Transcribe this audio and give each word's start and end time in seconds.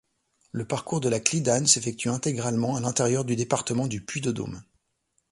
Le 0.51 0.65
parcours 0.65 0.99
de 0.99 1.09
la 1.09 1.19
Clidane 1.19 1.67
s'effectue 1.67 2.09
intégralement 2.09 2.75
à 2.75 2.79
l'intérieur 2.79 3.23
du 3.23 3.35
département 3.35 3.85
du 3.85 4.03
Puy-de-Dôme. 4.03 4.63